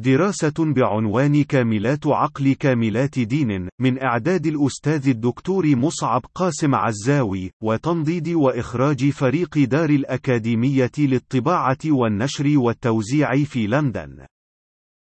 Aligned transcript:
دراسة 0.00 0.52
بعنوان 0.58 1.42
كاملات 1.44 2.06
عقل 2.06 2.52
كاملات 2.52 3.18
دين 3.18 3.68
من 3.80 4.02
إعداد 4.02 4.46
الأستاذ 4.46 5.08
الدكتور 5.08 5.76
مصعب 5.76 6.22
قاسم 6.34 6.74
عزاوي 6.74 7.50
وتنضيد 7.62 8.28
وإخراج 8.28 9.10
فريق 9.10 9.58
دار 9.58 9.90
الأكاديمية 9.90 10.90
للطباعة 10.98 11.78
والنشر 11.86 12.58
والتوزيع 12.58 13.44
في 13.44 13.66
لندن. 13.66 14.26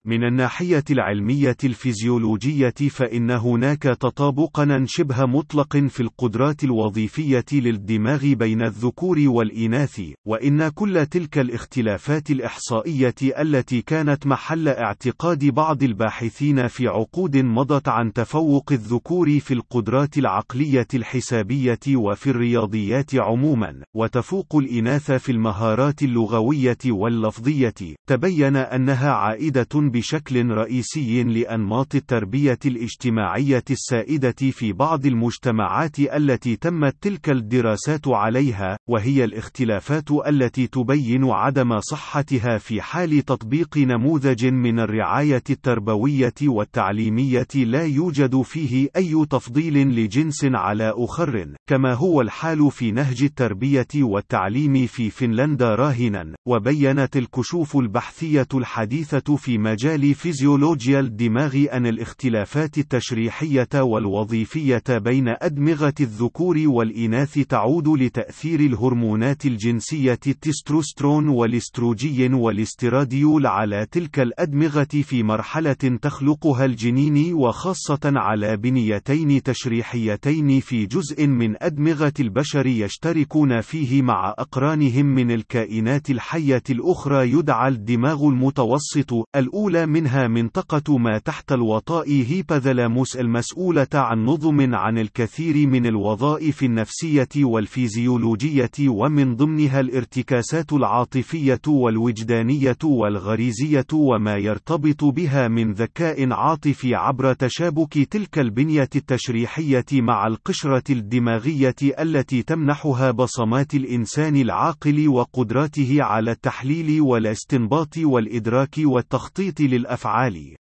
من 0.07 0.25
الناحية 0.25 0.85
العلمية 0.91 1.57
الفيزيولوجية 1.65 2.75
فإن 2.91 3.31
هناك 3.31 3.83
تطابقا 3.83 4.85
شبه 4.87 5.27
مطلق 5.27 5.77
في 5.77 6.01
القدرات 6.01 6.65
الوظيفية 6.65 7.45
للدماغ 7.53 8.33
بين 8.33 8.63
الذكور 8.63 9.19
والإناث، 9.27 10.01
وإن 10.27 10.69
كل 10.69 11.07
تلك 11.07 11.39
الاختلافات 11.39 12.31
الإحصائية 12.31 13.15
التي 13.23 13.83
كانت 13.83 14.27
محل 14.27 14.69
اعتقاد 14.69 15.45
بعض 15.45 15.83
الباحثين 15.83 16.69
في 16.69 16.89
عقود 16.89 17.37
مضت 17.37 17.89
عن 17.89 18.13
تفوق 18.13 18.73
الذكور 18.73 19.39
في 19.41 19.55
القدرات 19.55 20.19
العقلية 20.19 20.89
الحسابية 20.95 21.81
وفي 21.95 22.31
الرياضيات 22.31 23.15
عموما، 23.15 23.83
وتفوق 23.97 24.57
الإناث 24.57 25.13
في 25.13 25.33
المهارات 25.33 26.03
اللغوية 26.03 26.79
واللفظية، 26.87 27.75
تبين 28.09 28.57
أنها 28.57 29.11
عائدة 29.11 29.92
بشكل 29.93 30.49
رئيسي 30.51 31.23
لأنماط 31.23 31.95
التربية 31.95 32.59
الاجتماعية 32.67 33.65
السائدة 33.71 34.35
في 34.51 34.73
بعض 34.73 35.07
المجتمعات 35.07 35.99
التي 35.99 36.57
تمت 36.57 36.97
تلك 37.01 37.31
الدراسات 37.31 38.09
عليها، 38.09 38.77
وهي 38.89 39.25
الاختلافات 39.25 40.11
التي 40.27 40.67
تبين 40.67 41.25
عدم 41.25 41.81
صحتها 41.81 42.59
في 42.59 42.83
حال 42.83 43.25
تطبيق 43.25 43.79
نموذج 43.79 44.47
من 44.47 44.79
الرعاية 44.81 45.43
التربوية 45.51 46.35
والتعليمية 46.43 47.47
لا 47.55 47.83
يوجد 47.83 48.43
فيه 48.43 48.89
أي 48.97 49.27
تفضيل 49.31 49.89
لجنس 49.89 50.45
على 50.45 50.95
آخر، 50.97 51.55
كما 51.69 51.95
هو 51.95 52.21
الحال 52.21 52.71
في 52.71 52.91
نهج 52.91 53.23
التربية 53.23 53.87
والتعليم 53.97 54.87
في 54.87 55.11
فنلندا 55.11 55.75
راهنا، 55.75 56.35
وبينت 56.49 57.17
الكشوف 57.17 57.77
البحثية 57.77 58.49
الحديثة 58.55 59.37
في 59.37 59.59
مجال 59.59 59.82
مجال 59.83 60.15
فيزيولوجيا 60.15 61.01
الدماغ 61.01 61.65
أن 61.73 61.87
الاختلافات 61.87 62.79
التشريحية 62.79 63.69
والوظيفية 63.75 64.83
بين 64.89 65.29
أدمغة 65.29 65.95
الذكور 66.01 66.63
والإناث 66.67 67.39
تعود 67.39 67.89
لتأثير 67.89 68.61
الهرمونات 68.61 69.47
الجنسية 69.47 70.19
التستوستيرون 70.27 71.29
والإستروجين 71.29 72.35
والاستراديول 72.35 73.47
على 73.47 73.87
تلك 73.91 74.21
الأدمغة 74.21 74.89
في 75.03 75.23
مرحلة 75.23 75.73
تخلقها 76.03 76.65
الجنين 76.65 77.35
وخاصة 77.35 78.01
على 78.05 78.57
بنيتين 78.57 79.43
تشريحيتين 79.43 80.61
في 80.61 80.87
جزء 80.87 81.27
من 81.27 81.63
أدمغة 81.63 82.13
البشر 82.21 82.67
يشتركون 82.67 83.61
فيه 83.61 84.03
مع 84.03 84.35
أقرانهم 84.39 85.07
من 85.07 85.31
الكائنات 85.31 86.11
الحية 86.11 86.63
الأخرى 86.71 87.31
يدعى 87.31 87.69
الدماغ 87.69 88.25
المتوسط 88.25 89.13
الأولى 89.37 89.72
الأولى 89.73 89.93
منها 89.93 90.29
منطقة 90.29 90.99
ما 90.99 91.19
تحت 91.19 91.53
الوطاء 91.53 92.11
هيباثالاموس 92.11 93.17
المسؤولة 93.17 93.87
عن 93.95 94.25
نظم 94.25 94.75
عن 94.75 94.99
الكثير 94.99 95.67
من 95.67 95.87
الوظائف 95.87 96.63
النفسية 96.63 97.29
والفيزيولوجية 97.37 98.71
ومن 98.89 99.37
ضمنها 99.37 99.81
الارتكاسات 99.81 100.73
العاطفية 100.73 101.61
والوجدانية 101.67 102.77
والغريزية 102.85 103.87
وما 103.93 104.37
يرتبط 104.37 105.05
بها 105.05 105.49
من 105.49 105.73
ذكاء 105.73 106.33
عاطفي 106.33 106.95
عبر 106.95 107.33
تشابك 107.33 107.99
تلك 107.99 108.39
البنية 108.39 108.89
التشريحية 108.97 109.85
مع 109.93 110.27
القشرة 110.27 110.93
الدماغية 110.93 111.75
التي 112.01 112.43
تمنحها 112.43 113.11
بصمات 113.11 113.75
الإنسان 113.75 114.37
العاقل 114.37 115.09
وقدراته 115.09 115.97
على 116.01 116.31
التحليل 116.31 117.01
والاستنباط 117.01 117.99
والإدراك 117.99 118.75
والتخطيط 118.79 119.62
للأفعال. 119.69 120.57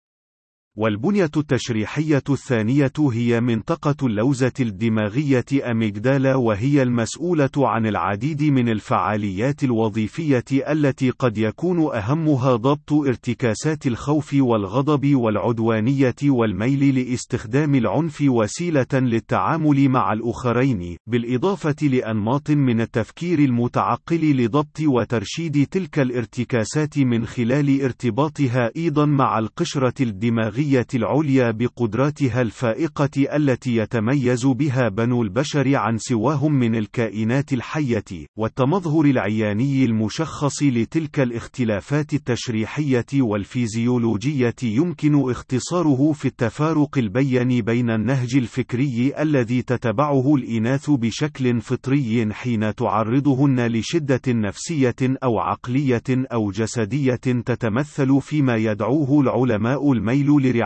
والبنية 0.80 1.32
التشريحية 1.38 2.24
الثانية 2.30 2.92
هي 3.12 3.42
منطقة 3.42 3.96
اللوزة 4.08 4.52
الدماغية 4.60 5.46
أميجدالا 5.72 6.36
وهي 6.36 6.84
المسؤولة 6.84 7.50
عن 7.58 7.86
العديد 7.86 8.44
من 8.44 8.70
الفعاليات 8.70 9.64
الوظيفية 9.64 10.44
التي 10.52 11.10
قد 11.10 11.38
يكون 11.38 11.96
أهمها 11.96 12.56
ضبط 12.56 12.94
ارتكاسات 12.94 13.88
الخوف 13.88 14.34
والغضب 14.34 15.16
والعدوانية 15.16 16.16
والميل 16.24 16.96
لاستخدام 16.96 17.76
العنف 17.76 18.22
وسيلة 18.22 18.94
للتعامل 18.94 19.90
مع 19.90 20.14
الآخرين، 20.14 20.98
بالإضافة 21.08 21.76
لأنماط 21.82 22.52
من 22.52 22.82
التفكير 22.82 23.40
المتعقل 23.40 24.44
لضبط 24.44 24.80
وترشيد 24.82 25.68
تلك 25.68 26.00
الارتكاسات 26.00 27.00
من 27.00 27.26
خلال 27.26 27.82
ارتباطها 27.82 28.72
أيضا 28.76 29.06
مع 29.06 29.40
القشرة 29.40 30.04
الدماغية. 30.04 30.67
العقلية 30.68 30.88
العليا 30.96 31.52
بقدراتها 31.52 32.42
الفائقة 32.42 33.36
التي 33.36 33.76
يتميز 33.76 34.46
بها 34.46 34.90
بنو 34.90 35.24
البشر 35.24 35.76
عن 35.76 35.98
سواهم 35.98 36.54
من 36.54 36.76
الكائنات 36.76 37.54
الحية، 37.54 38.28
والتمظهر 38.38 39.06
العياني 39.06 39.86
المشخص 39.86 40.64
لتلك 40.64 41.20
الاختلافات 41.20 42.14
التشريحية 42.14 43.06
والفيزيولوجية 43.14 44.56
يمكن 44.64 45.30
اختصاره 45.32 46.12
في 46.12 46.26
التفارق 46.26 46.98
البين 46.98 47.62
بين 47.62 47.90
النهج 47.90 48.36
الفكري 48.36 49.14
الذي 49.20 49.62
تتبعه 49.62 50.36
الإناث 50.36 50.90
بشكل 50.90 51.62
فطري 51.62 52.34
حين 52.34 52.76
تعرضهن 52.76 53.68
لشدة 53.68 54.22
نفسية 54.28 54.96
أو 55.24 55.40
عقلية 55.40 56.04
أو 56.10 56.52
جسدية 56.52 57.16
تتمثل 57.16 58.22
فيما 58.22 58.56
يدعوه 58.56 59.22
العلماء 59.22 59.92
الميل 59.92 60.28
لرعاية 60.28 60.57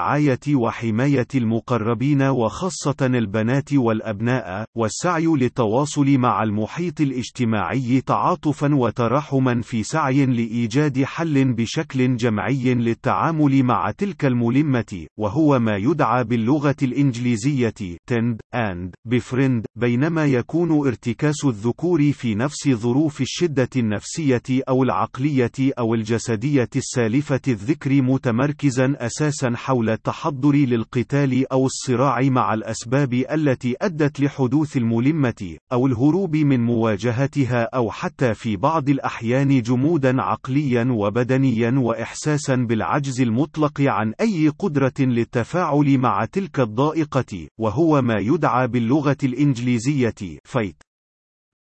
وحماية 0.50 1.28
المقربين 1.36 2.22
وخاصة 2.22 2.96
البنات 3.02 3.74
والأبناء، 3.74 4.66
والسعي 4.78 5.26
للتواصل 5.26 6.18
مع 6.18 6.44
المحيط 6.44 7.02
الاجتماعي 7.02 8.02
تعاطفا 8.02 8.76
وتراحما 8.76 9.62
في 9.62 9.84
سعي 9.84 10.26
لإيجاد 10.26 11.04
حل 11.04 11.54
بشكل 11.54 12.16
جمعي 12.16 12.74
للتعامل 12.74 13.64
مع 13.64 13.92
تلك 13.98 14.26
الملمة، 14.26 15.08
وهو 15.20 15.60
ما 15.60 15.78
يدعى 15.78 16.24
باللغة 16.24 16.76
الإنجليزية 16.82 17.74
tend 18.12 18.38
and 18.56 19.14
befriend، 19.14 19.64
بينما 19.76 20.26
يكون 20.26 20.88
ارتكاس 20.88 21.46
الذكور 21.46 22.12
في 22.12 22.36
نفس 22.36 22.70
ظروف 22.70 23.22
الشدة 23.22 23.70
النفسية 23.76 24.42
أو 24.70 24.84
العقلية 24.84 25.52
أو 25.80 25.94
الجسدية 25.94 26.70
السالفة 26.76 27.42
الذكر 27.48 28.02
متمركزا 28.02 28.96
أساسا 28.98 29.52
حول 29.56 29.81
حول 29.82 29.90
التحضر 29.90 30.56
للقتال 30.56 31.52
أو 31.52 31.66
الصراع 31.66 32.22
مع 32.22 32.54
الأسباب 32.54 33.14
التي 33.14 33.76
أدت 33.82 34.20
لحدوث 34.20 34.78
الملمة، 34.78 35.58
أو 35.72 35.88
الهروب 35.88 36.36
من 36.36 36.60
مواجهتها 36.60 37.64
أو 37.64 37.92
حتى 37.92 38.34
في 38.34 38.56
بعض 38.56 38.90
الأحيان 38.90 39.62
جمودا 39.62 40.22
عقليا 40.22 40.88
وبدنيا 40.92 41.72
وإحساسا 41.78 42.56
بالعجز 42.56 43.22
المطلق 43.22 43.82
عن 43.82 44.14
أي 44.22 44.50
قدرة 44.50 44.94
للتفاعل 45.00 45.98
مع 45.98 46.26
تلك 46.26 46.60
الضائقة، 46.60 47.48
وهو 47.60 48.02
ما 48.02 48.18
يدعى 48.20 48.68
باللغة 48.68 49.18
الإنجليزية 49.24 50.40
fight. 50.48 50.91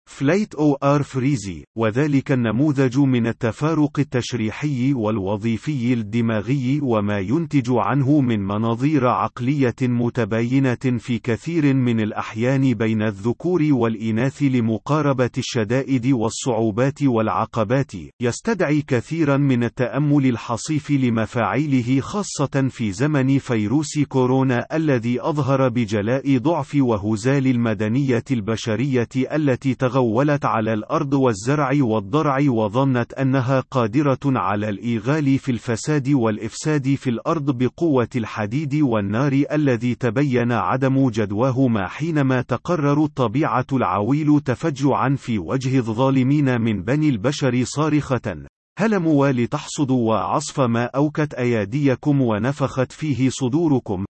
flight 0.09 0.55
or 0.55 1.03
freeze، 1.03 1.63
وذلك 1.77 2.31
النموذج 2.31 2.97
من 2.99 3.27
التفارق 3.27 3.99
التشريحي 3.99 4.93
والوظيفي 4.93 5.93
الدماغي 5.93 6.79
وما 6.83 7.19
ينتج 7.19 7.69
عنه 7.69 8.21
من 8.21 8.39
مناظير 8.39 9.07
عقلية 9.07 9.75
متباينة 9.81 10.97
في 10.97 11.19
كثير 11.19 11.73
من 11.73 11.99
الأحيان 11.99 12.73
بين 12.73 13.01
الذكور 13.01 13.67
والإناث 13.71 14.43
لمقاربة 14.43 15.29
الشدائد 15.37 16.07
والصعوبات 16.07 17.03
والعقبات، 17.03 17.91
يستدعي 18.21 18.81
كثيرا 18.81 19.37
من 19.37 19.63
التأمل 19.63 20.25
الحصيف 20.25 20.91
لمفاعيله 20.91 22.01
خاصة 22.01 22.67
في 22.69 22.91
زمن 22.91 23.37
فيروس 23.39 23.99
كورونا 23.99 24.65
الذي 24.73 25.21
أظهر 25.21 25.69
بجلاء 25.69 26.37
ضعف 26.37 26.75
وهزال 26.75 27.47
المدنية 27.47 28.23
البشرية 28.31 29.09
التي 29.15 29.73
تغيرت 29.73 29.98
تغولت 29.99 30.45
على 30.45 30.73
الأرض 30.73 31.13
والزرع 31.13 31.71
والضرع 31.81 32.37
وظنت 32.49 33.13
أنها 33.13 33.59
قادرة 33.71 34.19
على 34.25 34.69
الإيغال 34.69 35.39
في 35.39 35.51
الفساد 35.51 36.09
والإفساد 36.09 36.95
في 36.95 37.09
الأرض 37.09 37.57
بقوة 37.57 38.07
الحديد 38.15 38.75
والنار 38.75 39.43
الذي 39.51 39.95
تبين 39.95 40.51
عدم 40.51 41.09
جدواهما 41.09 41.87
حينما 41.87 42.41
تقرر 42.41 43.03
الطبيعة 43.03 43.65
العويل 43.73 44.39
تفجعا 44.45 45.15
في 45.17 45.39
وجه 45.39 45.77
الظالمين 45.77 46.61
من 46.61 46.83
بني 46.83 47.09
البشر 47.09 47.63
صارخة. 47.63 48.45
هلموا 48.79 49.31
لتحصدوا 49.31 50.09
وعصف 50.09 50.59
ما 50.59 50.85
أوكت 50.85 51.33
أياديكم 51.33 52.21
ونفخت 52.21 52.91
فيه 52.91 53.29
صدوركم؟ 53.29 54.05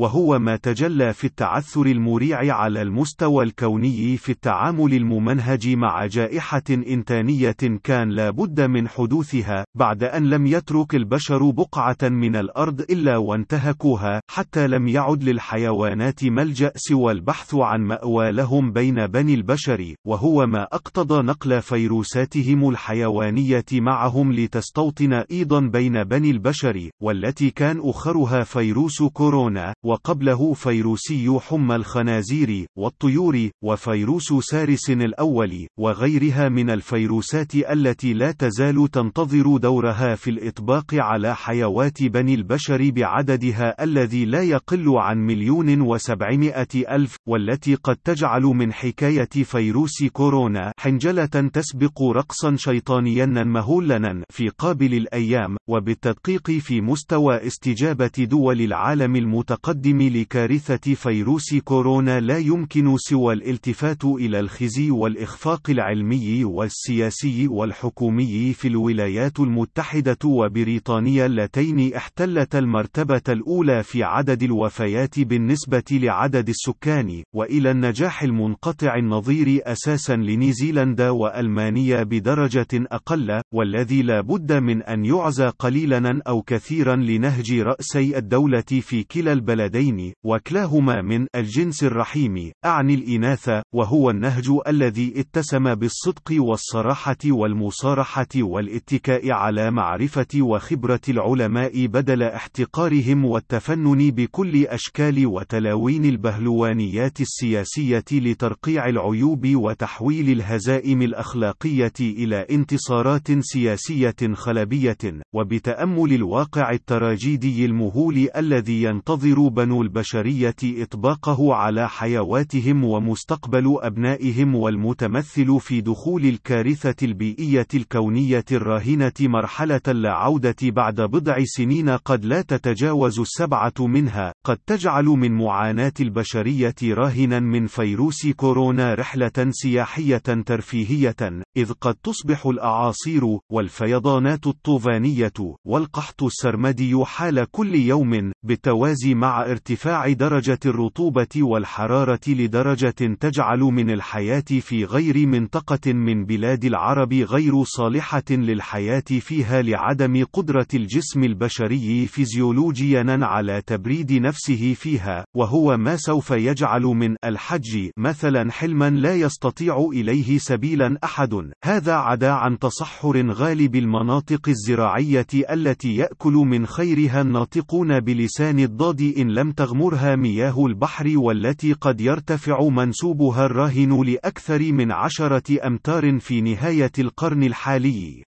وهو 0.00 0.38
ما 0.38 0.56
تجلى 0.56 1.12
في 1.12 1.24
التعثر 1.24 1.86
المريع 1.86 2.56
على 2.56 2.82
المستوى 2.82 3.44
الكوني 3.44 4.16
في 4.16 4.32
التعامل 4.32 4.94
الممنهج 4.94 5.68
مع 5.68 6.06
جائحة 6.06 6.62
إنتانية 6.70 7.56
كان 7.84 8.10
لا 8.10 8.30
بد 8.30 8.60
من 8.60 8.88
حدوثها 8.88 9.64
بعد 9.78 10.04
أن 10.04 10.30
لم 10.30 10.46
يترك 10.46 10.94
البشر 10.94 11.50
بقعة 11.50 11.96
من 12.02 12.36
الأرض 12.36 12.80
إلا 12.80 13.16
وانتهكوها 13.16 14.20
حتى 14.30 14.66
لم 14.66 14.88
يعد 14.88 15.24
للحيوانات 15.24 16.24
ملجأ 16.24 16.72
سوى 16.76 17.12
البحث 17.12 17.54
عن 17.54 17.80
مأوى 17.80 18.32
لهم 18.32 18.72
بين 18.72 19.06
بني 19.06 19.34
البشر 19.34 19.94
وهو 20.06 20.46
ما 20.46 20.62
أقتضى 20.62 21.22
نقل 21.22 21.62
فيروساتهم 21.62 22.68
الحيوانية 22.68 23.64
معهم 23.72 24.32
لتستوطن 24.32 25.12
أيضا 25.12 25.60
بين 25.60 26.04
بني 26.04 26.30
البشر 26.30 26.90
والتي 27.02 27.50
كان 27.50 27.80
أخرها 27.84 28.42
فيروس 28.42 29.02
كورونا 29.02 29.74
وقبله 29.90 30.52
فيروسي 30.52 31.38
حمى 31.40 31.76
الخنازير 31.76 32.66
والطيور 32.78 33.50
وفيروس 33.64 34.32
سارس 34.40 34.90
الأول 34.90 35.66
وغيرها 35.78 36.48
من 36.48 36.70
الفيروسات 36.70 37.54
التي 37.54 38.12
لا 38.12 38.32
تزال 38.32 38.90
تنتظر 38.90 39.56
دورها 39.56 40.14
في 40.14 40.30
الإطباق 40.30 40.94
على 40.94 41.36
حيوات 41.36 42.02
بني 42.02 42.34
البشر 42.34 42.90
بعددها 42.90 43.84
الذي 43.84 44.24
لا 44.24 44.42
يقل 44.42 44.84
عن 44.88 45.18
مليون 45.18 45.80
وسبعمائة 45.80 46.94
ألف 46.96 47.16
والتي 47.28 47.74
قد 47.74 47.96
تجعل 47.96 48.42
من 48.42 48.72
حكاية 48.72 49.44
فيروس 49.44 50.04
كورونا 50.12 50.72
حنجلة 50.78 51.26
تسبق 51.52 52.02
رقصا 52.02 52.56
شيطانيا 52.56 53.26
مهولا 53.26 54.24
في 54.32 54.48
قابل 54.48 54.94
الأيام 54.94 55.56
وبالتدقيق 55.68 56.50
في 56.50 56.80
مستوى 56.80 57.46
استجابة 57.46 58.10
دول 58.18 58.60
العالم 58.60 59.16
المتقدم. 59.16 59.69
المقدم 59.70 60.02
لكارثة 60.02 60.94
فيروس 60.94 61.54
كورونا 61.54 62.20
لا 62.20 62.38
يمكن 62.38 62.96
سوى 62.96 63.34
الالتفات 63.34 64.04
إلى 64.04 64.40
الخزي 64.40 64.90
والإخفاق 64.90 65.70
العلمي 65.70 66.44
والسياسي 66.44 67.48
والحكومي 67.48 68.52
في 68.52 68.68
الولايات 68.68 69.40
المتحدة 69.40 70.18
وبريطانيا 70.24 71.26
اللتين 71.26 71.94
احتلتا 71.94 72.58
المرتبة 72.58 73.22
الأولى 73.28 73.82
في 73.82 74.02
عدد 74.02 74.42
الوفيات 74.42 75.20
بالنسبة 75.20 75.84
لعدد 75.90 76.48
السكان، 76.48 77.22
وإلى 77.34 77.70
النجاح 77.70 78.22
المنقطع 78.22 78.94
النظير 78.96 79.60
أساسا 79.64 80.16
لنيوزيلندا 80.16 81.10
وألمانيا 81.10 82.02
بدرجة 82.02 82.68
أقل، 82.74 83.40
والذي 83.54 84.02
لا 84.02 84.20
بد 84.20 84.52
من 84.52 84.82
أن 84.82 85.04
يعزى 85.04 85.48
قليلا 85.58 86.22
أو 86.28 86.42
كثيرا 86.42 86.96
لنهج 86.96 87.52
رأسي 87.52 88.18
الدولة 88.18 88.60
في 88.60 89.04
كلا 89.04 89.32
البلدين 89.32 89.59
الولدين 89.60 90.12
وكلاهما 90.24 91.02
من 91.02 91.26
الجنس 91.34 91.84
الرحيم 91.84 92.52
أعني 92.64 92.94
الإناث 92.94 93.50
وهو 93.74 94.10
النهج 94.10 94.50
الذي 94.68 95.20
اتسم 95.20 95.74
بالصدق 95.74 96.32
والصراحة 96.32 97.16
والمصارحة 97.26 98.26
والاتكاء 98.36 99.30
على 99.30 99.70
معرفة 99.70 100.26
وخبرة 100.36 101.00
العلماء 101.08 101.86
بدل 101.86 102.22
احتقارهم 102.22 103.24
والتفنن 103.24 104.10
بكل 104.10 104.66
أشكال 104.66 105.26
وتلاوين 105.26 106.04
البهلوانيات 106.04 107.20
السياسية 107.20 108.04
لترقيع 108.12 108.88
العيوب 108.88 109.46
وتحويل 109.54 110.30
الهزائم 110.30 111.02
الأخلاقية 111.02 111.92
إلى 112.00 112.46
انتصارات 112.50 113.28
سياسية 113.40 114.34
خلبية 114.34 114.98
وبتأمل 115.34 116.12
الواقع 116.12 116.70
التراجيدي 116.70 117.64
المهول 117.64 118.28
الذي 118.36 118.82
ينتظر 118.82 119.49
بنو 119.50 119.82
البشرية 119.82 120.54
إطباقه 120.64 121.54
على 121.54 121.88
حيواتهم 121.88 122.84
ومستقبل 122.84 123.76
أبنائهم 123.80 124.54
والمتمثل 124.54 125.60
في 125.60 125.80
دخول 125.80 126.26
الكارثة 126.26 127.06
البيئية 127.06 127.66
الكونية 127.74 128.44
الراهنة 128.52 129.12
مرحلة 129.20 129.80
لا 129.88 130.12
عودة 130.12 130.56
بعد 130.62 131.00
بضع 131.00 131.36
سنين 131.44 131.90
قد 131.90 132.24
لا 132.24 132.42
تتجاوز 132.42 133.20
السبعة 133.20 133.74
منها، 133.80 134.32
قد 134.44 134.58
تجعل 134.66 135.04
من 135.04 135.32
معاناة 135.32 135.92
البشرية 136.00 136.74
راهنا 136.84 137.40
من 137.40 137.66
فيروس 137.66 138.26
كورونا 138.26 138.94
رحلة 138.94 139.50
سياحية 139.50 140.16
ترفيهية، 140.46 141.16
إذ 141.56 141.72
قد 141.72 141.94
تصبح 141.94 142.46
الأعاصير، 142.46 143.22
والفيضانات 143.52 144.46
الطوفانية، 144.46 145.32
والقحط 145.66 146.22
السرمدي 146.22 147.04
حال 147.04 147.46
كل 147.50 147.74
يوم، 147.74 148.32
بالتوازي 148.46 149.14
مع 149.14 149.39
ارتفاع 149.42 150.12
درجة 150.12 150.58
الرطوبة 150.66 151.28
والحرارة 151.36 152.20
لدرجة 152.28 153.14
تجعل 153.20 153.58
من 153.58 153.90
الحياة 153.90 154.44
في 154.60 154.84
غير 154.84 155.26
منطقة 155.26 155.92
من 155.92 156.24
بلاد 156.24 156.64
العرب 156.64 157.12
غير 157.12 157.64
صالحة 157.64 158.22
للحياة 158.30 159.04
فيها 159.08 159.62
لعدم 159.62 160.24
قدرة 160.32 160.66
الجسم 160.74 161.24
البشري 161.24 162.06
فيزيولوجيا 162.06 163.04
على 163.08 163.62
تبريد 163.66 164.12
نفسه 164.12 164.74
فيها، 164.74 165.24
وهو 165.36 165.76
ما 165.76 165.96
سوف 165.96 166.30
يجعل 166.30 166.82
من 166.82 167.16
الحج 167.24 167.90
مثلا 167.96 168.52
حلما 168.52 168.90
لا 168.90 169.14
يستطيع 169.14 169.88
إليه 169.92 170.38
سبيلا 170.38 170.98
أحد، 171.04 171.50
هذا 171.64 171.94
عدا 171.94 172.30
عن 172.30 172.58
تصحر 172.58 173.30
غالب 173.30 173.76
المناطق 173.76 174.48
الزراعية 174.48 175.26
التي 175.50 175.96
يأكل 175.96 176.32
من 176.32 176.66
خيرها 176.66 177.20
الناطقون 177.20 178.00
بلسان 178.00 178.58
الضاد 178.58 179.14
إن 179.18 179.29
لم 179.34 179.52
تغمرها 179.52 180.16
مياه 180.16 180.66
البحر 180.66 181.12
والتي 181.16 181.72
قد 181.72 182.00
يرتفع 182.00 182.68
منسوبها 182.68 183.46
الراهن 183.46 184.02
لأكثر 184.02 184.72
من 184.72 184.92
عشرة 184.92 185.66
أمتار 185.66 186.18
في 186.18 186.40
نهاية 186.40 186.92
القرن 186.98 187.42
الحالي. 187.42 188.29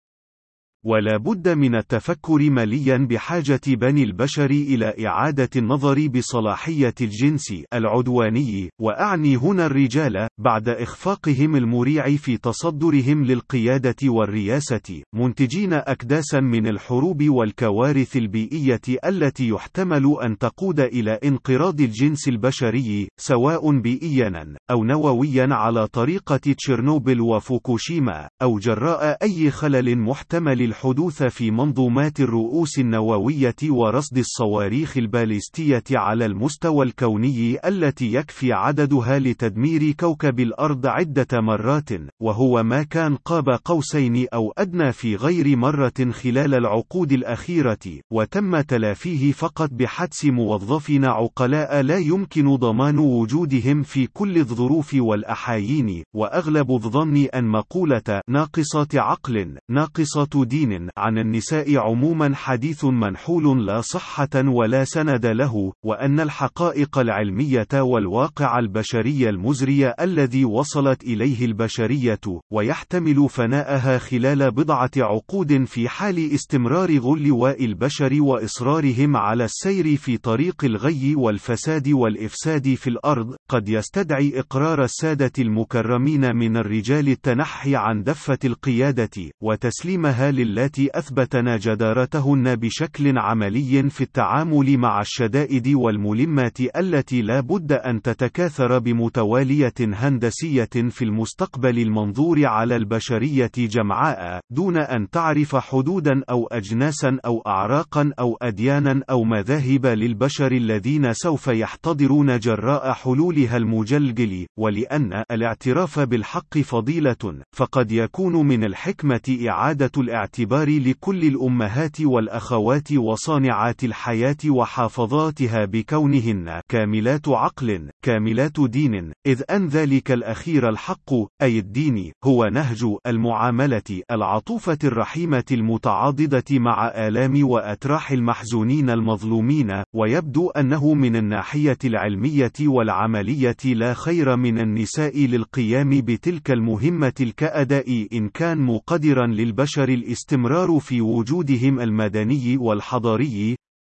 ولا 0.86 1.18
بد 1.18 1.50
من 1.50 1.76
التفكر 1.76 2.50
مليا 2.50 2.98
بحاجة 2.98 3.62
بني 3.68 4.04
البشر 4.04 4.50
إلى 4.52 4.94
إعادة 5.08 5.50
النظر 5.56 6.08
بصلاحية 6.08 6.94
الجنس 7.02 7.54
العدواني، 7.74 8.70
وأعني 8.81 9.36
هنا 9.36 9.66
الرجال، 9.66 10.28
بعد 10.38 10.70
إخفاقهم 10.70 11.56
المريع 11.56 12.16
في 12.16 12.38
تصدرهم 12.38 13.24
للقيادة 13.26 13.96
والرياسة، 14.04 15.02
منتجين 15.16 15.74
أكداسا 15.74 16.40
من 16.40 16.68
الحروب 16.68 17.24
والكوارث 17.30 18.18
البيئية 18.18 18.81
التي 19.06 19.48
يحتمل 19.48 20.16
أن 20.24 20.38
تقود 20.38 20.80
إلى 20.80 21.19
انقراض 21.24 21.81
الجنس 21.81 22.28
البشري، 22.28 23.07
سواء 23.18 23.80
بيئيا 23.80 24.56
أو 24.71 24.83
نوويا 24.83 25.48
على 25.52 25.88
طريقة 25.88 26.38
تشيرنوبل 26.38 27.21
وفوكوشيما، 27.21 28.30
أو 28.42 28.59
جراء 28.59 29.18
أي 29.24 29.52
خلل 29.52 30.00
محتمل 30.00 30.69
الحدوث 30.69 31.23
في 31.23 31.52
منظومات 31.52 32.19
الرؤوس 32.19 32.80
النووية 32.80 33.56
ورصد 33.69 34.18
الصواريخ 34.18 34.97
الباليستية 34.97 35.83
على 35.92 36.26
المستوى 36.26 36.85
الكوني 36.85 37.57
التي 37.68 38.14
يكفي 38.14 38.54
عددها 38.54 39.19
لتدمير 39.19 39.92
كوكب 39.92 40.40
الأرض 40.40 40.85
عدة 40.85 41.28
مرات، 41.33 41.90
وهو 42.21 42.64
ما 42.64 42.83
كان 42.83 43.16
قاب 43.16 43.49
قوسين 43.66 44.28
أو 44.33 44.54
أدنى 44.57 44.92
في 44.92 45.16
غير 45.16 45.57
مرة 45.57 46.11
خلال 46.11 46.54
العقود 46.54 47.11
الأخيرة، 47.11 47.99
وتم 48.11 48.61
تلافيه 48.61 49.31
فقط 49.31 49.69
بحدس 49.73 50.26
موظفين 50.26 51.06
عقلاء 51.06 51.81
لا 51.81 51.97
يمكن 51.97 52.56
ضمان 52.56 52.97
وجودهم 52.97 53.83
في 53.83 54.07
كل 54.07 54.38
الظروف 54.38 54.94
والأحايين، 54.94 56.04
وأغلب 56.16 56.71
الظن 56.71 57.18
أن 57.18 57.47
مقولة 57.47 58.21
ناقصات 58.30 58.95
عقل، 58.95 59.57
ناقصات 59.69 60.38
دين 60.38 60.58
دين 60.59 60.89
عن 60.97 61.18
النساء 61.18 61.78
عموما 61.78 62.35
حديث 62.35 62.85
منحول 62.85 63.66
لا 63.66 63.81
صحة 63.81 64.30
ولا 64.35 64.83
سند 64.83 65.25
له، 65.25 65.73
وأن 65.85 66.19
الحقائق 66.19 66.97
العلمية 66.97 67.68
والواقع 67.73 68.59
البشري 68.59 69.30
المزري 69.30 69.94
الذي 70.01 70.45
وصلت 70.45 71.04
إليه 71.04 71.45
البشرية، 71.45 72.19
ويحتمل 72.51 73.30
فناءها 73.30 73.97
خلال 73.97 74.51
بضعة 74.51 74.92
عقود 74.97 75.63
في 75.63 75.89
حال 75.89 76.33
استمرار 76.33 76.97
غلواء 76.97 77.66
البشر 77.66 78.21
وإصرارهم 78.21 79.18
على 79.18 79.44
السير 79.44 79.97
في 79.97 80.18
طريق 80.18 80.63
الغي 80.63 81.16
والفساد 81.16 81.89
والإفساد 81.89 82.73
في 82.73 82.89
الأرض، 82.89 83.35
قد 83.49 83.69
يستدعي 83.69 84.39
إقرار 84.39 84.83
السادة 84.83 85.31
المكرمين 85.39 86.35
من 86.35 86.57
الرجال 86.57 87.09
التنحي 87.09 87.75
عن 87.75 88.04
دفة 88.04 88.39
القيادة، 88.45 89.31
وتسليمها 89.44 90.31
لل 90.31 90.49
اللاتي 90.50 90.90
أثبتن 90.94 91.58
جدارتهن 91.58 92.56
بشكل 92.56 93.18
عملي 93.18 93.90
في 93.90 94.02
التعامل 94.02 94.78
مع 94.78 95.02
الشدائد 95.02 95.68
والملمات 95.68 96.58
التي 96.78 97.22
لا 97.22 97.40
بد 97.40 97.72
أن 97.72 98.02
تتكاثر 98.02 98.80
بمتوالية 98.80 99.74
هندسية 99.80 100.70
في 100.90 101.06
المستقبل 101.06 101.80
المنظور 101.80 102.46
على 102.46 102.76
البشرية 102.76 103.52
جمعاء، 103.58 104.40
دون 104.52 104.78
أن 104.78 105.10
تعرف 105.10 105.56
حدودا 105.56 106.22
أو 106.30 106.48
أجناسا 106.48 107.18
أو 107.26 107.42
أعراقا 107.48 108.12
أو 108.20 108.38
أديانا 108.42 109.04
أو 109.10 109.24
مذاهب 109.24 109.86
للبشر 109.86 110.52
الذين 110.52 111.14
سوف 111.14 111.48
يحتضرون 111.48 112.40
جراء 112.40 112.94
حلولها 112.94 113.58
المجلجل، 113.58 114.46
ولأن 114.60 115.24
الاعتراف 115.32 116.00
بالحق 116.00 116.58
فضيلة، 116.58 117.44
فقد 117.56 117.92
يكون 117.92 118.48
من 118.48 118.64
الحكمة 118.64 119.38
إعادة 119.48 119.92
الاعتبار 120.40 120.80
لكل 120.80 121.24
الأمهات 121.24 122.02
والأخوات 122.02 122.92
وصانعات 122.92 123.84
الحياة 123.84 124.38
وحافظاتها 124.50 125.66
بكونهن. 125.66 126.62
كاملات 126.69 127.28
عقل، 127.28 127.90
كاملات 128.04 128.60
دين، 128.60 129.14
إذ 129.26 129.42
أن 129.50 129.68
ذلك 129.68 130.12
الأخير 130.12 130.69
الحق، 130.69 131.14
أي 131.42 131.60
الدين، 131.60 132.12
هو 132.24 132.46
نهج 132.48 132.86
المعاملة 133.08 134.02
العطوفة 134.12 134.78
الرحيمة 134.84 135.44
المتعاضدة 135.52 136.44
مع 136.52 136.88
آلام 136.88 137.48
وأتراح 137.48 138.12
المحزونين 138.12 138.90
المظلومين، 138.90 139.84
ويبدو 139.96 140.50
أنه 140.50 140.94
من 140.94 141.16
الناحية 141.16 141.78
العلمية 141.86 142.54
والعملية 142.62 143.58
لا 143.66 143.94
خير 143.94 144.36
من 144.36 144.60
النساء 144.60 145.26
للقيام 145.26 145.90
بتلك 145.90 146.52
المهمة 146.52 147.14
الكأداء 147.22 148.08
إن 148.14 148.30
كان 148.30 148.58
مقدرا 148.58 149.28
للبشر 149.28 149.90
الاستمرار 150.30 150.80
في 150.80 151.02
وجودهم 151.02 151.80
المدني 151.80 152.57
والحضاري. 152.57 153.56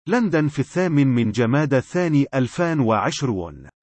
لندن 0.08 0.48
في 0.48 0.60
الثامن 0.60 1.08
من 1.08 1.32
جماد 1.32 1.74
الثاني 1.74 2.26
2020 2.34 3.79